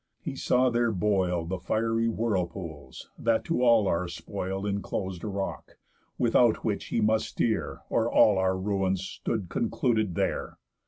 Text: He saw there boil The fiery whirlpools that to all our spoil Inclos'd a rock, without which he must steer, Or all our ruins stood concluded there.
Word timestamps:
He 0.19 0.35
saw 0.35 0.71
there 0.71 0.91
boil 0.91 1.45
The 1.45 1.59
fiery 1.59 2.07
whirlpools 2.09 3.11
that 3.19 3.45
to 3.45 3.61
all 3.61 3.87
our 3.87 4.07
spoil 4.07 4.63
Inclos'd 4.65 5.23
a 5.23 5.27
rock, 5.27 5.77
without 6.17 6.65
which 6.65 6.85
he 6.85 6.99
must 7.01 7.27
steer, 7.29 7.81
Or 7.87 8.11
all 8.11 8.39
our 8.39 8.57
ruins 8.57 9.03
stood 9.03 9.49
concluded 9.49 10.15
there. 10.15 10.57